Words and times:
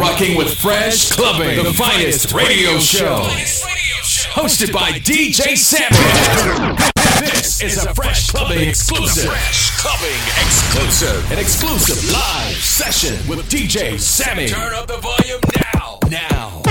rocking 0.00 0.34
with 0.34 0.58
Fresh 0.58 1.12
Clubbing, 1.12 1.62
the 1.62 1.74
finest 1.74 2.32
radio 2.32 2.78
show. 2.78 3.20
Hosted 4.32 4.72
by 4.72 4.92
DJ 4.92 5.58
Sammy. 5.58 5.94
This 7.20 7.62
is 7.62 7.84
a 7.84 7.94
Fresh 7.94 8.30
Clubbing 8.30 8.66
exclusive. 8.66 9.30
Fresh 9.30 9.76
Clubbing 9.76 10.20
exclusive. 10.40 11.32
An 11.32 11.38
exclusive 11.38 12.12
live 12.12 12.56
session 12.56 13.14
with 13.28 13.46
DJ 13.50 14.00
Sammy. 14.00 14.48
Turn 14.48 14.72
up 14.72 14.86
the 14.86 14.96
volume 14.96 15.40
now. 15.74 15.98
Now. 16.08 16.69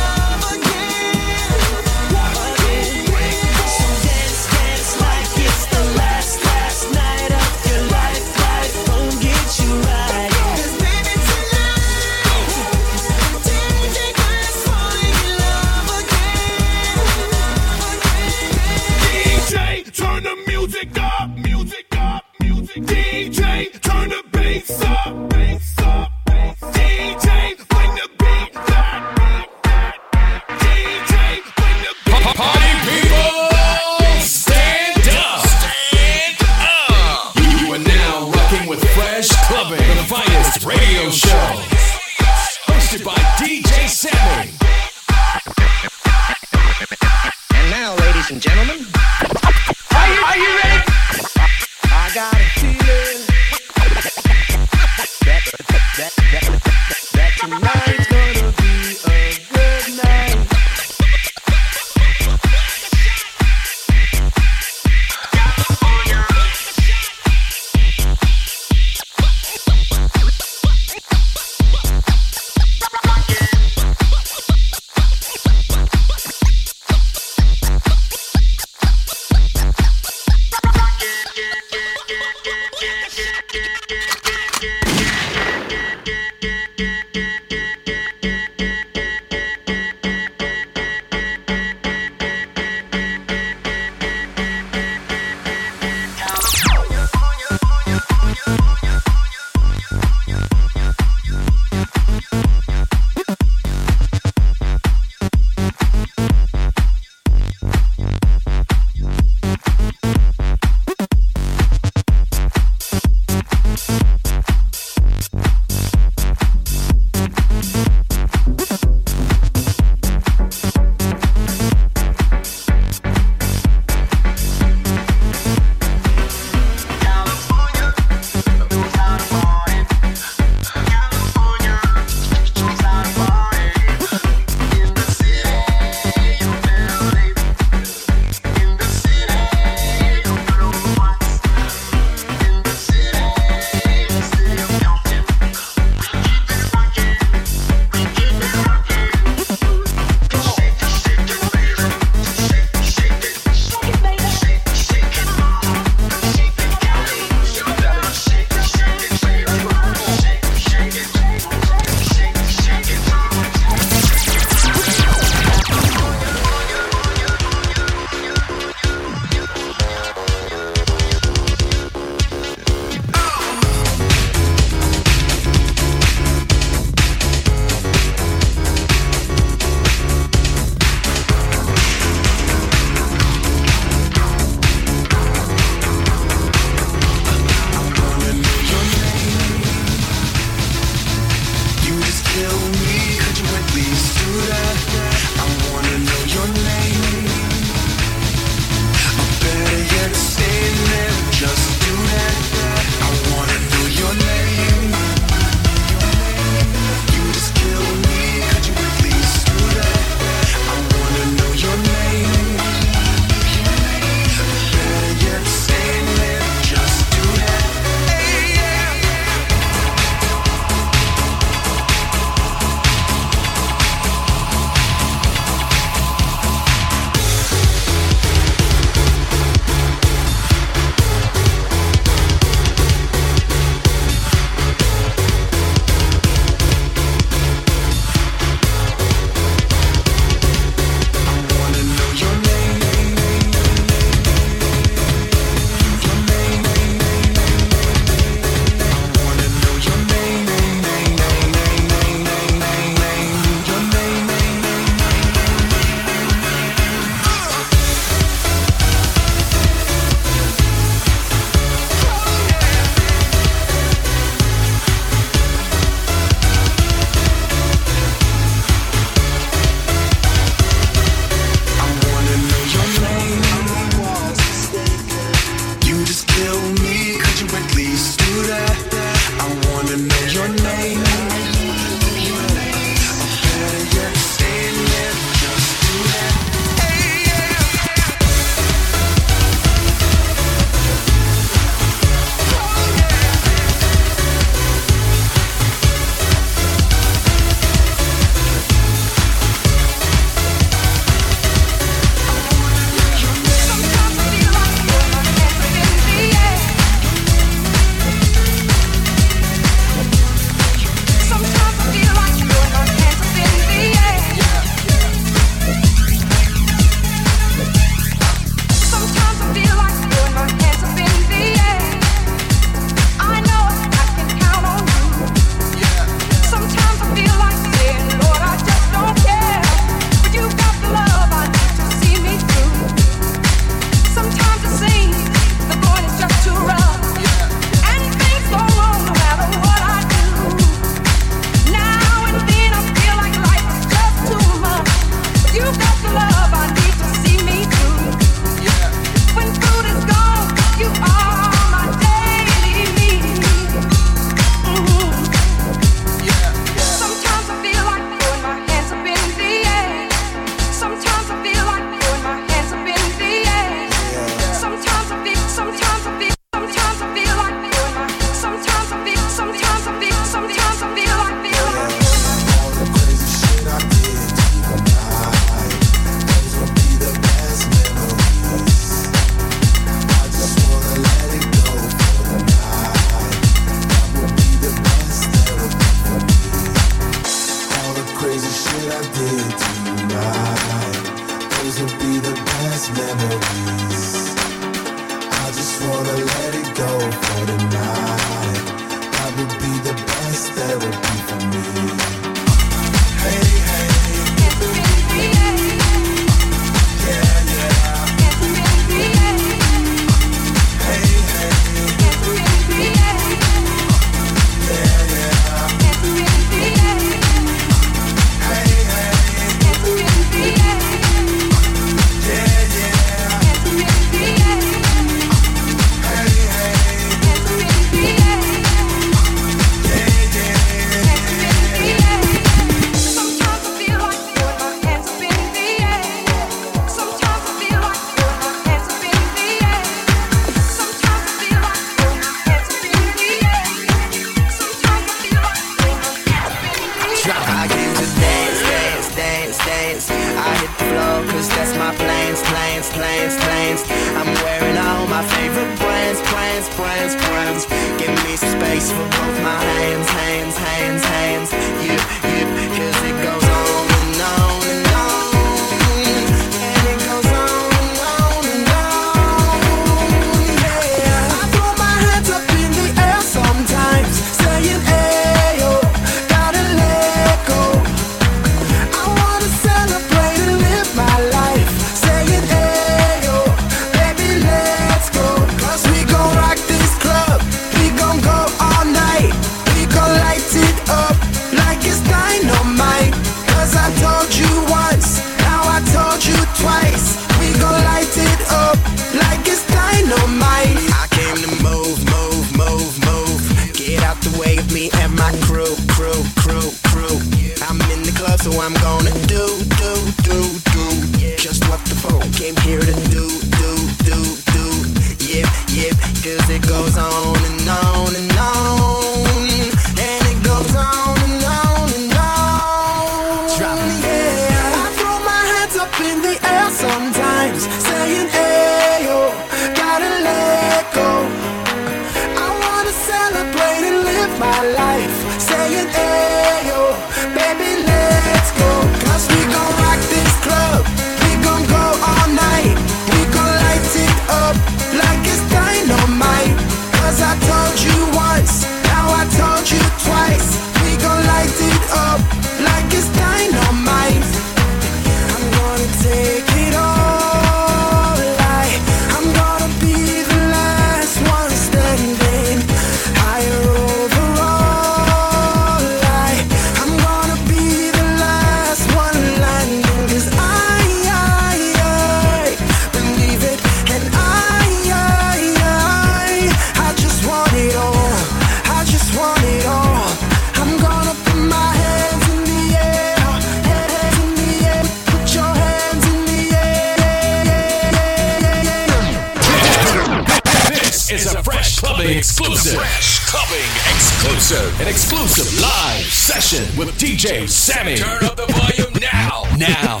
Exclusive. 592.16 592.78
Fresh 592.78 593.26
Clubbing 593.26 593.70
exclusive. 593.92 594.80
An 594.80 594.88
exclusive 594.88 595.60
live 595.60 596.06
session 596.06 596.64
with 596.78 596.98
DJ 596.98 597.46
Sammy. 597.46 597.96
Turn 597.96 598.24
up 598.24 598.34
the 598.34 598.46
volume 598.46 598.94
now. 598.98 599.42
Now. 599.58 600.00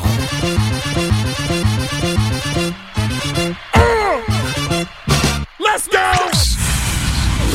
Uh, 3.74 4.24
let's 5.60 5.86
go! 5.88 6.08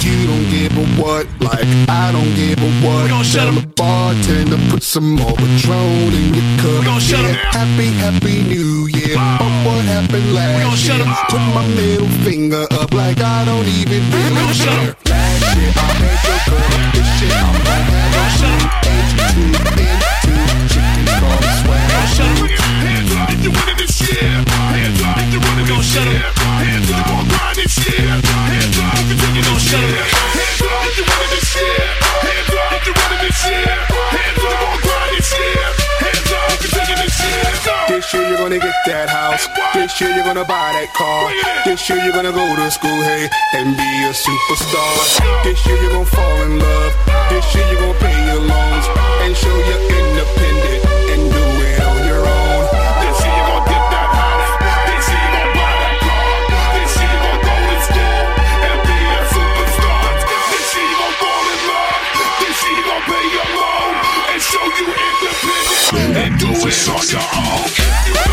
You 0.01 0.27
don't 0.27 0.49
give 0.51 0.77
a 0.77 1.01
what, 1.01 1.25
like 1.41 1.65
I 1.89 2.11
don't 2.11 2.35
give 2.35 2.59
a 2.59 2.85
what. 2.85 3.03
We 3.03 3.09
gon' 3.09 3.23
shut 3.23 3.51
him. 3.51 3.71
Bartender, 3.75 4.59
put 4.69 4.83
some 4.83 5.15
more 5.15 5.33
Patron 5.33 6.13
in 6.13 6.33
your 6.35 6.59
cup. 6.61 6.79
We 6.79 6.85
gon' 6.85 6.99
shut 6.99 7.25
him. 7.25 7.33
Happy, 7.33 7.87
happy 7.87 8.43
new 8.43 8.72
it. 9.13 9.21
But 9.39 9.53
what 9.65 9.85
happened 9.85 10.33
last 10.33 10.81
shut 10.81 11.01
up. 11.01 11.29
Put 11.29 11.43
my 11.53 11.65
middle 11.67 12.09
finger 12.25 12.65
up 12.71 12.93
like 12.93 13.19
I 13.21 13.45
don't 13.45 13.67
even 13.67 14.01
really 14.11 14.45
care. 14.57 14.95
Last 15.05 15.55
year 15.55 15.71
I 15.73 15.89
had 16.01 16.19
your 16.25 16.39
girl. 16.49 16.65
This 16.93 17.09
shit. 17.17 17.31
I'm 17.31 17.53
gonna 17.63 18.03
have 18.17 18.33
shut 18.37 18.57
up. 18.57 18.83
Into 18.89 19.21
into 19.43 20.33
chicken 20.73 21.05
star 21.07 21.37
swag. 21.61 21.87
Don't 21.93 22.09
shut 22.15 22.33
up. 22.33 22.49
Hands 22.83 23.11
up 23.13 23.29
if 23.33 23.39
you 23.45 23.51
winning 23.53 23.77
this 23.77 23.95
year. 24.01 24.33
Hands 24.73 25.01
up 25.03 25.17
if 25.21 25.29
you 25.33 25.39
winning 25.39 25.67
this 25.69 25.93
year. 25.93 26.25
Hands 26.63 26.89
up 26.91 27.07
on 27.13 27.23
grind 27.29 27.57
this 27.57 27.75
year. 27.85 28.09
Hands 28.09 28.77
up 28.81 28.97
if 28.97 29.07
you 29.09 29.17
winning 29.21 29.45
this 29.45 29.65
year. 29.71 30.03
Hands 30.33 30.61
up 30.65 30.83
if 30.89 30.97
you 30.97 31.05
winning 31.05 31.31
this 31.33 31.49
year. 31.53 31.85
Hands 32.25 32.51
up 32.57 32.71
if 32.73 32.83
you 32.87 32.93
winning 32.97 33.21
this 33.23 33.41
year. 33.45 33.92
year 38.13 38.27
you're 38.29 38.37
gonna 38.37 38.59
get 38.59 38.75
that 38.85 39.09
house. 39.09 39.47
This 39.73 39.99
year 39.99 40.11
you're 40.11 40.23
gonna 40.23 40.45
buy 40.45 40.71
that 40.77 40.93
car. 40.93 41.31
This 41.65 41.89
year 41.89 41.99
you're 42.03 42.13
gonna 42.13 42.31
go 42.31 42.45
to 42.55 42.71
school, 42.71 43.01
hey, 43.01 43.29
and 43.53 43.75
be 43.75 43.89
a 44.05 44.13
superstar. 44.13 45.43
This 45.43 45.65
year 45.65 45.77
you're 45.81 45.91
gonna 45.91 46.05
fall 46.05 46.41
in 46.43 46.59
love. 46.59 46.93
This 47.29 47.45
year 47.55 47.65
you're 47.71 47.81
gonna 47.81 47.99
pay 47.99 48.17
your 48.29 48.41
loans 48.41 48.85
and 49.23 49.35
show 49.35 49.55
you're 49.55 49.85
independent 49.97 50.81
and 51.11 51.21
do 51.31 51.43
it. 51.65 51.72
sucker 66.73 67.17
off. 67.17 68.32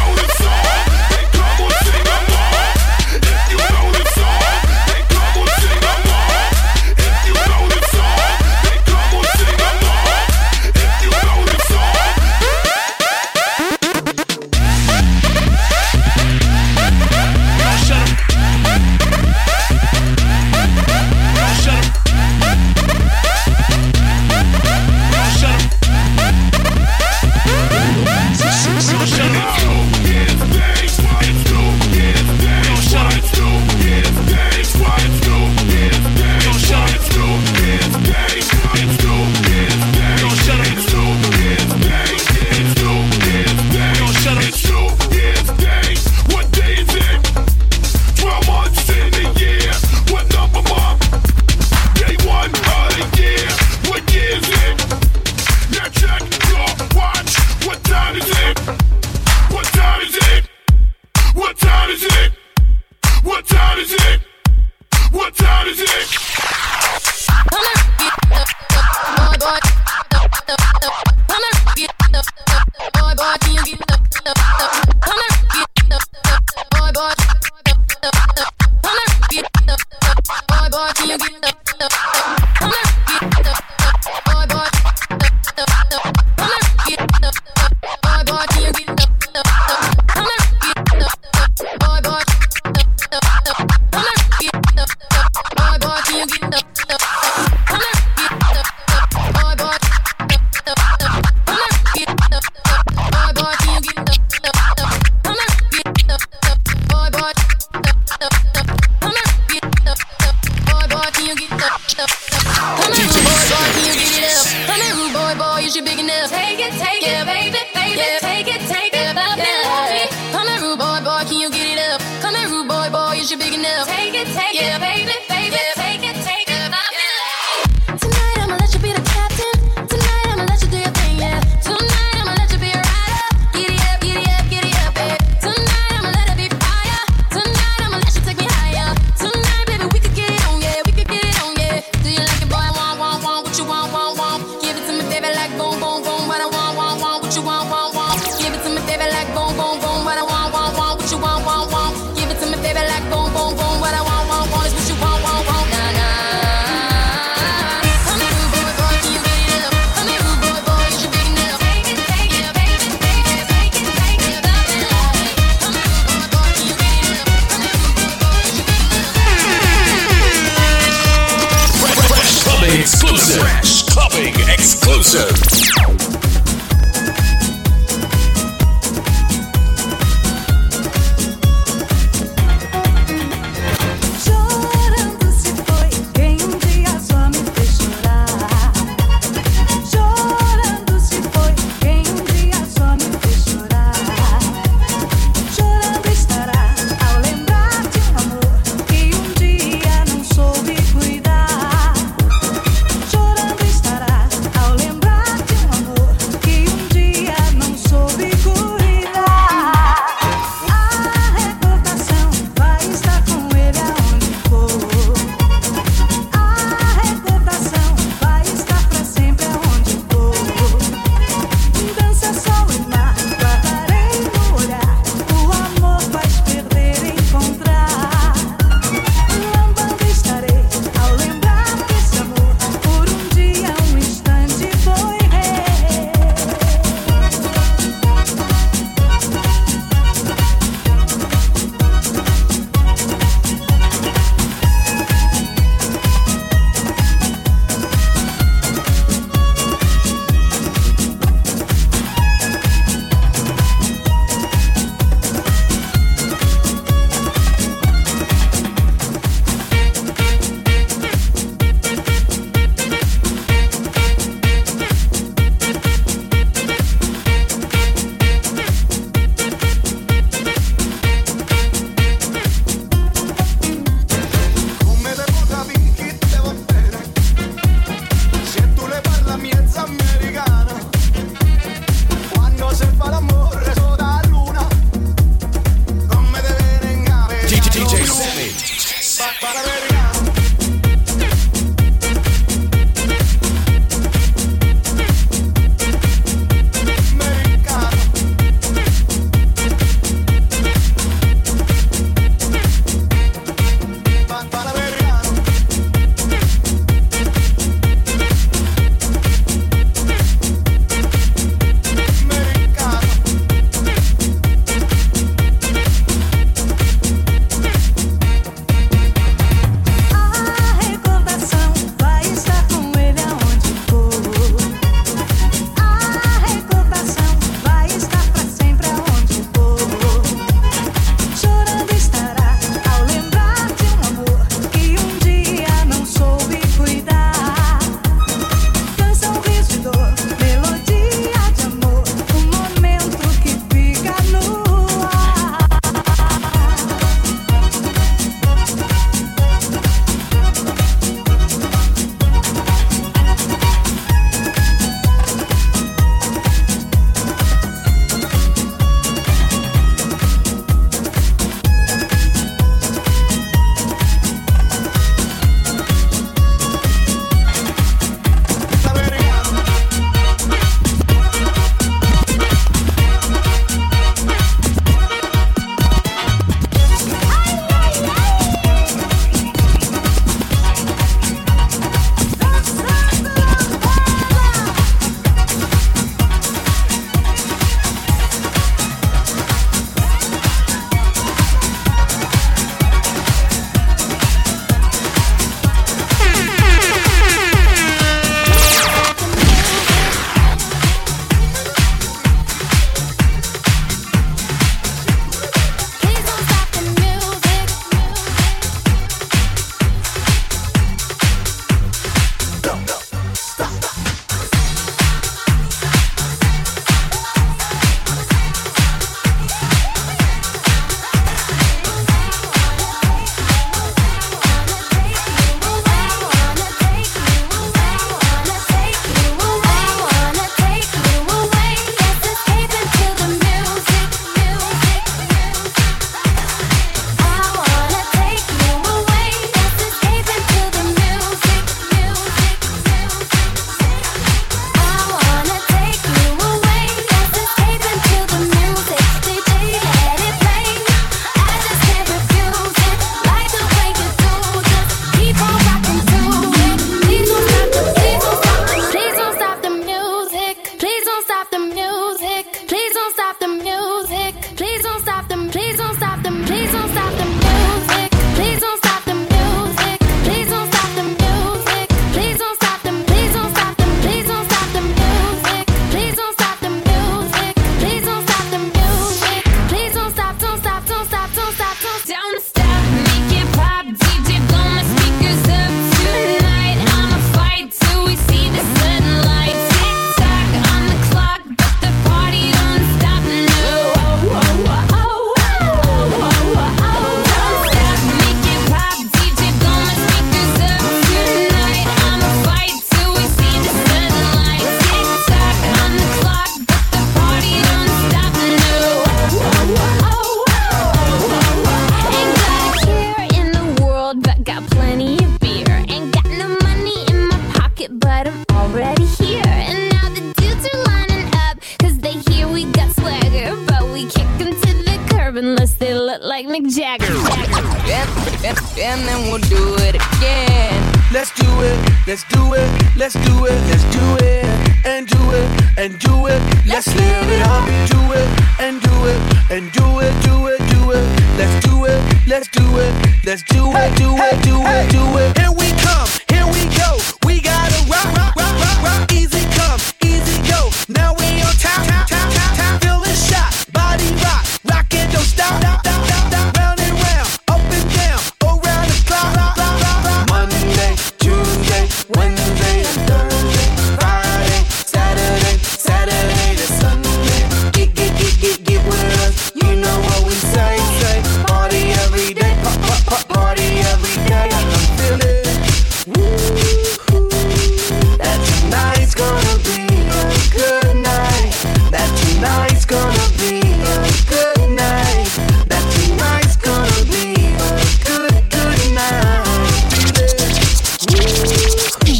And 535.81 535.99
do 535.99 536.27
it. 536.27 536.43
Let's 536.66 536.95
live 536.95 537.30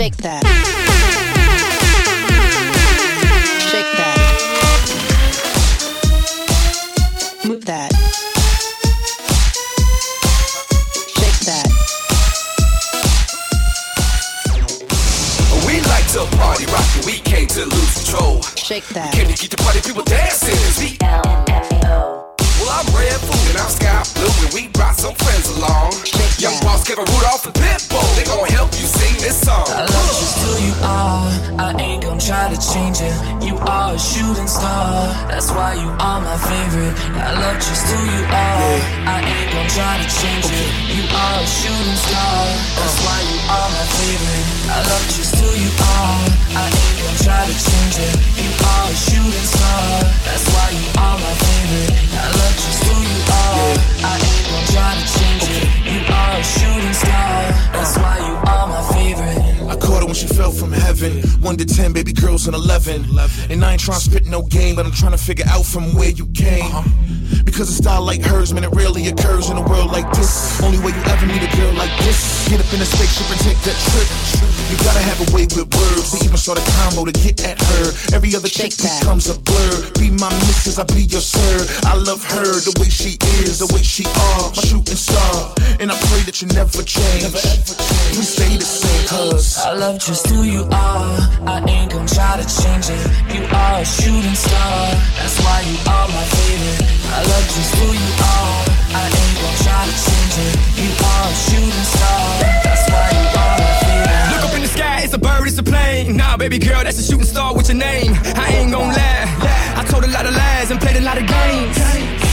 Shake 0.00 0.16
that. 0.16 0.80
That's 35.31 35.51
why 35.51 35.75
you 35.75 35.90
are 35.99 36.20
my 36.20 36.38
favorite. 36.38 36.94
I 37.16 37.31
love 37.35 37.59
just 37.59 37.85
who 37.90 37.99
you 37.99 38.23
are. 38.29 38.77
I 39.07 39.16
ain't 39.20 39.49
gon' 39.53 39.70
try 39.70 39.94
to 39.99 40.09
change 40.09 40.46
it. 40.46 40.70
You 40.96 41.05
are 41.11 41.37
a 41.40 41.46
shooting 41.46 42.01
star. 42.07 42.40
That's 42.79 42.99
why 43.05 43.18
you 43.31 43.38
are 43.51 43.68
my 43.77 43.87
favorite. 43.99 44.46
I 44.70 44.79
love 44.87 45.07
just 45.14 45.35
who 45.40 45.49
you 45.59 45.70
are. 45.75 46.20
I 46.55 46.64
ain't 46.70 46.96
gon' 47.03 47.18
try 47.27 47.42
to 47.46 47.57
change 47.57 47.96
it. 48.09 48.14
You 48.38 48.51
are 48.55 48.87
a 48.88 48.96
shooting 48.96 49.49
star. 49.55 49.85
That's 50.27 50.46
why 50.55 50.66
you 50.79 50.87
are 50.99 51.16
my 51.18 51.35
favorite. 51.35 51.49
Fell 60.50 60.68
from 60.68 60.72
heaven. 60.72 61.22
One 61.40 61.56
to 61.56 61.64
ten, 61.64 61.92
baby 61.92 62.12
girls 62.12 62.48
an 62.48 62.54
eleven. 62.54 63.04
And 63.50 63.64
I 63.64 63.72
ain't 63.72 63.80
trying 63.80 63.98
to 63.98 64.04
spit 64.04 64.26
no 64.26 64.42
game, 64.42 64.76
but 64.76 64.86
I'm 64.86 64.92
trying 64.92 65.12
to 65.12 65.18
figure 65.18 65.44
out 65.48 65.64
from 65.64 65.94
where 65.94 66.10
you 66.10 66.26
came. 66.28 66.72
Because 67.45 67.69
a 67.71 67.75
style 67.75 68.03
like 68.03 68.23
hers, 68.23 68.53
man, 68.53 68.64
it 68.64 68.73
rarely 68.73 69.09
occurs 69.09 69.51
in 69.51 69.57
a 69.57 69.62
world 69.62 69.93
like 69.93 70.11
this. 70.12 70.61
Only 70.62 70.79
way 70.79 70.93
you 70.93 71.03
ever 71.07 71.27
meet 71.27 71.43
a 71.43 71.51
girl 71.57 71.73
like 71.75 71.93
this. 72.05 72.49
Get 72.49 72.61
up 72.61 72.73
in 72.73 72.81
a 72.81 72.88
spaceship 72.88 73.29
and 73.31 73.40
take 73.40 73.61
that 73.69 73.77
trip. 73.90 74.09
You 74.71 74.77
gotta 74.87 75.03
have 75.03 75.19
a 75.19 75.29
way 75.35 75.51
with 75.51 75.66
words. 75.75 76.14
We 76.14 76.27
even 76.27 76.38
start 76.38 76.59
a 76.59 76.64
combo 76.79 77.05
to 77.05 77.12
get 77.12 77.43
at 77.43 77.59
her. 77.59 77.85
Every 78.14 78.35
other 78.37 78.49
chick 78.49 78.71
becomes 78.77 79.29
a 79.29 79.38
blur. 79.38 79.90
Be 79.99 80.11
my 80.11 80.31
missus, 80.47 80.79
I 80.79 80.85
be 80.95 81.05
your 81.05 81.21
sir. 81.21 81.66
I 81.87 81.95
love 81.95 82.23
her 82.23 82.47
the 82.62 82.75
way 82.79 82.88
she 82.88 83.19
is, 83.43 83.59
the 83.59 83.66
way 83.75 83.83
she 83.83 84.07
are. 84.07 84.51
My 84.55 84.62
shooting 84.62 84.97
star. 84.97 85.55
And 85.81 85.90
I 85.90 85.97
pray 86.09 86.23
that 86.23 86.40
you 86.40 86.49
never 86.55 86.83
change. 86.83 87.35
We 88.14 88.23
stay 88.23 88.57
the 88.57 88.64
same, 88.64 89.05
cuz. 89.09 89.59
I 89.59 89.75
love 89.75 89.99
just 89.99 90.29
who 90.29 90.43
you 90.43 90.62
are. 90.71 91.19
I 91.47 91.64
ain't 91.66 91.93
gonna 91.93 92.07
try 92.07 92.38
to 92.38 92.47
change 92.47 92.88
it. 92.90 93.03
You 93.35 93.43
are 93.51 93.81
a 93.81 93.85
shooting 93.85 94.38
star. 94.38 94.95
That's 95.19 95.37
why 95.43 95.61
you 95.66 95.77
are 95.88 96.09
my 96.09 96.25
favorite. 96.25 97.01
I 97.11 97.19
love 97.22 97.46
just 97.50 97.72
who 97.76 97.88
you 97.92 98.11
are. 98.22 98.56
I 98.96 99.04
ain't 99.06 99.37
gon' 99.40 99.56
try 99.64 99.80
to 99.87 99.94
change 99.94 100.37
it. 100.46 100.54
You 100.80 100.90
are 100.90 101.26
a 101.28 101.35
shooting 101.35 101.87
star. 101.94 102.24
That's 102.64 102.85
why 102.90 103.06
you 103.12 103.24
are 103.28 103.54
my 103.61 103.72
favorite. 103.85 104.28
Look 104.33 104.42
up 104.48 104.54
in 104.56 104.62
the 104.62 104.72
sky, 104.72 104.96
it's 105.04 105.14
a 105.14 105.18
bird, 105.18 105.46
it's 105.46 105.59
a 105.59 105.62
plane. 105.62 106.16
Nah, 106.16 106.37
baby 106.37 106.59
girl, 106.59 106.83
that's 106.83 106.98
a 106.98 107.04
shooting 107.04 107.26
star 107.26 107.54
with 107.54 107.68
your 107.68 107.78
name. 107.78 108.14
I 108.37 108.46
ain't 108.59 108.72
gon' 108.72 108.88
lie. 108.88 109.26
I 109.76 109.85
told 109.88 110.04
a 110.04 110.11
lot 110.11 110.26
of 110.26 110.35
lies 110.35 110.70
and 110.70 110.80
played 110.80 110.96
a 110.96 111.04
lot 111.04 111.18
of 111.18 111.26
games. 111.26 111.76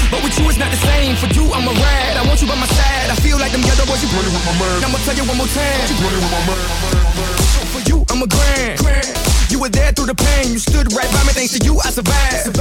But 0.10 0.24
with 0.24 0.40
you, 0.40 0.48
it's 0.48 0.58
not 0.58 0.72
the 0.72 0.80
same. 0.80 1.16
For 1.20 1.28
you, 1.36 1.44
I'm 1.52 1.68
a 1.68 1.74
rat. 1.74 2.16
I 2.16 2.24
want 2.28 2.42
you 2.42 2.48
by 2.48 2.56
my 2.56 2.68
side. 2.68 3.10
I 3.12 3.16
feel 3.20 3.38
like 3.38 3.52
them 3.52 3.62
ghetto 3.62 3.86
boys. 3.86 4.02
You 4.02 4.10
running 4.16 4.32
with 4.32 4.46
my 4.48 4.56
man. 4.56 4.84
I'ma 4.88 4.98
tell 5.04 5.16
you 5.16 5.26
one 5.28 5.38
more 5.38 5.52
time. 5.52 5.84
You 5.92 5.96
with 6.00 6.32
my 6.32 6.42
man. 6.48 7.67
You, 8.18 8.24
I'm 8.24 8.30
a 8.30 8.34
grand. 8.34 8.82
You 9.52 9.60
were 9.60 9.70
there 9.70 9.92
through 9.92 10.08
the 10.08 10.16
pain. 10.16 10.52
You 10.52 10.58
stood 10.58 10.92
right 10.94 11.10
by 11.14 11.22
me. 11.30 11.38
Thanks 11.38 11.54
to 11.54 11.64
you, 11.64 11.78
I 11.86 11.92
survived. 11.94 12.58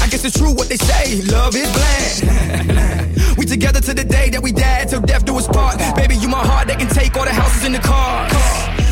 I 0.00 0.08
guess 0.08 0.24
it's 0.24 0.38
true 0.38 0.52
what 0.52 0.68
they 0.68 0.76
say. 0.76 1.20
Love 1.28 1.54
is 1.54 1.68
blind. 1.76 3.36
we 3.38 3.44
together 3.44 3.80
to 3.80 3.92
the 3.92 4.04
day 4.04 4.30
that 4.30 4.42
we 4.42 4.50
died. 4.50 4.88
Till 4.88 5.02
death 5.02 5.26
do 5.26 5.36
us 5.36 5.46
part. 5.46 5.76
Baby, 5.94 6.16
you 6.16 6.28
my 6.28 6.40
heart. 6.40 6.68
They 6.68 6.76
can 6.76 6.88
take 6.88 7.16
all 7.16 7.24
the 7.24 7.34
houses 7.36 7.64
and 7.64 7.74
the 7.74 7.84
cars. 7.84 8.32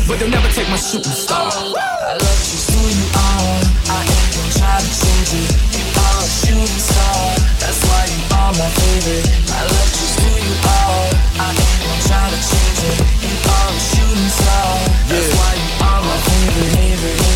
But 0.07 0.19
they'll 0.19 0.29
never 0.29 0.49
take 0.53 0.69
my 0.69 0.77
shooting 0.77 1.17
star. 1.17 1.49
I 1.49 2.13
love 2.21 2.41
just 2.45 2.69
who 2.69 2.77
you 2.77 3.07
are. 3.17 3.57
I 3.89 4.05
ain't 4.05 4.29
gon' 4.37 4.51
try 4.53 4.77
to 4.77 4.91
change 4.93 5.33
it. 5.33 5.49
You 5.73 5.85
are 5.97 6.19
a 6.21 6.29
shooting 6.29 6.81
star. 6.93 7.41
That's 7.57 7.81
why 7.89 8.01
you 8.05 8.21
are 8.37 8.53
my 8.53 8.69
favorite. 8.69 9.25
I 9.49 9.61
love 9.65 9.89
just 9.97 10.19
who 10.21 10.29
you 10.29 10.55
are. 10.61 10.92
You're 12.83 13.51
all 13.55 13.73
shooting 13.79 14.29
stars. 14.29 14.89
That's 15.07 15.29
why 15.37 15.53
you 15.55 15.69
are 15.87 16.01
my 16.03 16.17
favorite, 16.27 16.75
favorite. 16.75 17.32